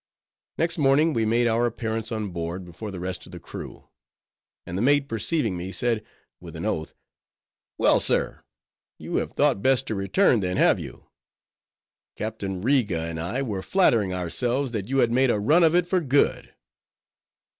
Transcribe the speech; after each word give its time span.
Next 0.57 0.79
morning 0.79 1.13
we 1.13 1.25
made 1.25 1.45
our 1.45 1.67
appearance 1.67 2.11
on 2.11 2.31
board 2.31 2.65
before 2.65 2.89
the 2.89 2.99
rest 2.99 3.27
of 3.27 3.31
the 3.31 3.39
crew; 3.39 3.87
and 4.65 4.75
the 4.75 4.81
mate 4.81 5.07
perceiving 5.07 5.55
me, 5.55 5.71
said 5.71 6.03
with 6.39 6.55
an 6.55 6.65
oath, 6.65 6.95
"Well, 7.77 7.99
sir, 7.99 8.41
you 8.97 9.17
have 9.17 9.33
thought 9.33 9.61
best 9.61 9.85
to 9.85 9.93
return 9.93 10.39
then, 10.39 10.57
have 10.57 10.79
you? 10.79 11.05
Captain 12.15 12.61
Riga 12.63 12.99
and 13.01 13.19
I 13.19 13.43
were 13.43 13.61
flattering 13.61 14.11
ourselves 14.11 14.71
that 14.71 14.87
you 14.89 14.97
had 15.05 15.11
made 15.11 15.29
a 15.29 15.37
run 15.39 15.61
of 15.63 15.75
it 15.75 15.85
for 15.85 16.01
good." 16.01 16.51